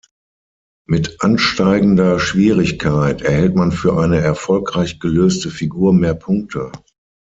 [0.87, 6.71] Mit ansteigender Schwierigkeit erhält man für eine erfolgreich gelöste Figur mehr Punkte.